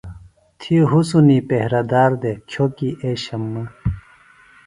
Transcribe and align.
تھی 0.59 0.75
حُسنی 0.89 1.37
پیرہ 1.47 1.81
دار 1.91 2.11
دےۡ 2.21 2.37
کھیوۡ 2.49 2.71
کیۡ 2.77 2.95
اے 3.01 3.11
شمع۔ 3.23 3.65